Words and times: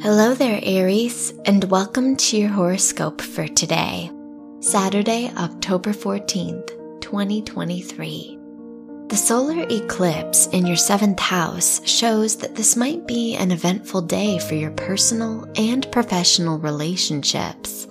Hello 0.00 0.32
there, 0.32 0.60
Aries, 0.62 1.32
and 1.44 1.64
welcome 1.64 2.14
to 2.18 2.36
your 2.36 2.50
horoscope 2.50 3.20
for 3.20 3.48
today, 3.48 4.12
Saturday, 4.60 5.28
October 5.36 5.90
14th, 5.90 7.00
2023. 7.00 8.38
The 9.08 9.16
solar 9.16 9.66
eclipse 9.68 10.46
in 10.46 10.66
your 10.66 10.76
seventh 10.76 11.18
house 11.18 11.84
shows 11.84 12.36
that 12.36 12.54
this 12.54 12.76
might 12.76 13.08
be 13.08 13.34
an 13.34 13.50
eventful 13.50 14.02
day 14.02 14.38
for 14.38 14.54
your 14.54 14.70
personal 14.70 15.50
and 15.56 15.90
professional 15.90 16.60
relationships. 16.60 17.88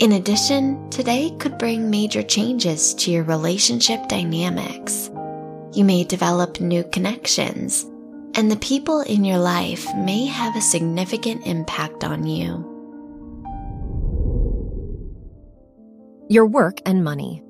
In 0.00 0.12
addition, 0.12 0.90
today 0.90 1.30
could 1.38 1.56
bring 1.56 1.88
major 1.88 2.24
changes 2.24 2.94
to 2.94 3.12
your 3.12 3.22
relationship 3.22 4.08
dynamics. 4.08 5.08
You 5.72 5.84
may 5.84 6.02
develop 6.02 6.60
new 6.60 6.82
connections 6.82 7.86
and 8.34 8.50
the 8.50 8.56
people 8.56 9.00
in 9.00 9.24
your 9.24 9.38
life 9.38 9.86
may 9.96 10.26
have 10.26 10.56
a 10.56 10.60
significant 10.60 11.46
impact 11.46 12.04
on 12.04 12.26
you. 12.26 12.68
Your 16.28 16.46
work 16.46 16.80
and 16.86 17.04
money. 17.04 17.42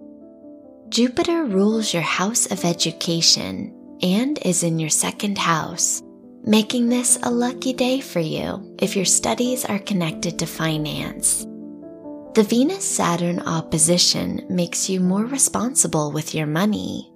Jupiter 0.89 1.45
rules 1.45 1.95
your 1.95 2.03
house 2.03 2.51
of 2.51 2.65
education 2.65 3.75
and 4.03 4.39
is 4.45 4.63
in 4.63 4.79
your 4.79 4.91
second 4.91 5.39
house, 5.39 6.03
making 6.45 6.89
this 6.89 7.19
a 7.23 7.31
lucky 7.31 7.73
day 7.73 8.01
for 8.01 8.21
you 8.21 8.77
if 8.81 8.97
your 8.97 9.05
studies 9.05 9.65
are 9.65 9.79
connected 9.79 10.39
to 10.39 10.47
finance. 10.47 11.47
The 12.35 12.43
Venus 12.43 12.85
Saturn 12.85 13.41
opposition 13.41 14.45
makes 14.49 14.89
you 14.89 15.01
more 15.01 15.27
responsible 15.27 16.11
with 16.12 16.35
your 16.35 16.47
money 16.47 17.12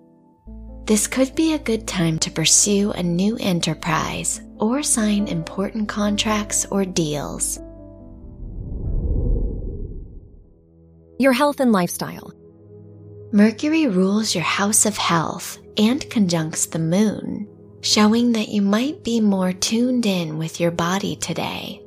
this 0.86 1.08
could 1.08 1.34
be 1.34 1.52
a 1.52 1.58
good 1.58 1.86
time 1.88 2.16
to 2.20 2.30
pursue 2.30 2.92
a 2.92 3.02
new 3.02 3.36
enterprise 3.40 4.40
or 4.58 4.84
sign 4.84 5.26
important 5.26 5.88
contracts 5.88 6.64
or 6.70 6.84
deals. 6.84 7.58
Your 11.18 11.32
health 11.32 11.58
and 11.58 11.72
lifestyle. 11.72 12.32
Mercury 13.32 13.88
rules 13.88 14.32
your 14.32 14.44
house 14.44 14.86
of 14.86 14.96
health 14.96 15.58
and 15.76 16.08
conjuncts 16.08 16.66
the 16.66 16.78
moon, 16.78 17.48
showing 17.80 18.32
that 18.32 18.48
you 18.48 18.62
might 18.62 19.02
be 19.02 19.20
more 19.20 19.52
tuned 19.52 20.06
in 20.06 20.38
with 20.38 20.60
your 20.60 20.70
body 20.70 21.16
today. 21.16 21.82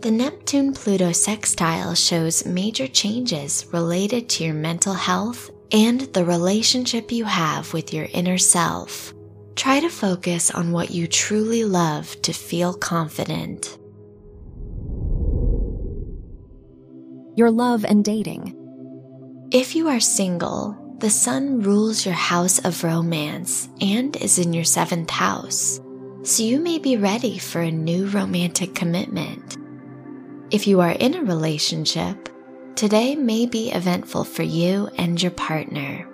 The 0.00 0.12
Neptune 0.12 0.74
Pluto 0.74 1.10
sextile 1.10 1.96
shows 1.96 2.46
major 2.46 2.86
changes 2.86 3.66
related 3.72 4.28
to 4.28 4.44
your 4.44 4.54
mental 4.54 4.94
health 4.94 5.50
and 5.72 6.00
the 6.12 6.24
relationship 6.24 7.12
you 7.12 7.24
have 7.24 7.72
with 7.72 7.92
your 7.92 8.08
inner 8.12 8.38
self. 8.38 9.12
Try 9.56 9.80
to 9.80 9.88
focus 9.88 10.50
on 10.50 10.72
what 10.72 10.90
you 10.90 11.06
truly 11.06 11.64
love 11.64 12.20
to 12.22 12.32
feel 12.32 12.72
confident. 12.74 13.76
Your 17.36 17.50
love 17.50 17.84
and 17.84 18.04
dating. 18.04 18.54
If 19.50 19.74
you 19.74 19.88
are 19.88 20.00
single, 20.00 20.96
the 20.98 21.10
sun 21.10 21.60
rules 21.60 22.04
your 22.04 22.14
house 22.14 22.58
of 22.64 22.82
romance 22.82 23.68
and 23.80 24.16
is 24.16 24.38
in 24.38 24.52
your 24.52 24.64
seventh 24.64 25.10
house, 25.10 25.80
so 26.22 26.42
you 26.42 26.58
may 26.58 26.78
be 26.78 26.96
ready 26.96 27.38
for 27.38 27.60
a 27.60 27.70
new 27.70 28.06
romantic 28.08 28.74
commitment. 28.74 29.56
If 30.50 30.66
you 30.66 30.80
are 30.80 30.90
in 30.90 31.14
a 31.14 31.22
relationship, 31.22 32.28
Today 32.78 33.16
may 33.16 33.44
be 33.44 33.72
eventful 33.72 34.22
for 34.22 34.44
you 34.44 34.88
and 34.96 35.20
your 35.20 35.32
partner. 35.32 36.08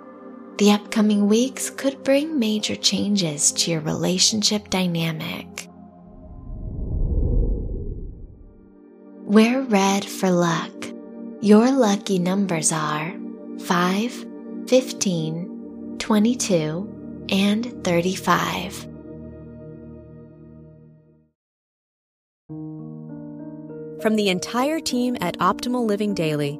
The 0.57 0.71
upcoming 0.71 1.27
weeks 1.27 1.69
could 1.69 2.03
bring 2.03 2.39
major 2.39 2.75
changes 2.75 3.51
to 3.51 3.69
your 3.69 3.81
relationship 3.81 4.71
dynamic. 4.71 5.69
Wear 9.27 9.61
red 9.61 10.05
for 10.05 10.31
luck. 10.31 10.87
Your 11.39 11.71
lucky 11.71 12.17
numbers 12.17 12.71
are 12.71 13.13
5, 13.59 14.25
15, 14.65 15.97
22, 15.99 17.25
and 17.29 17.83
35. 17.83 18.87
From 24.01 24.17
the 24.17 24.29
entire 24.29 24.79
team 24.79 25.17
at 25.19 25.35
Optimal 25.39 25.87
Living 25.87 26.13
Daily, 26.13 26.59